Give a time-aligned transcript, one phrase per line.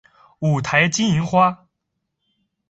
[0.39, 1.67] 五台金银花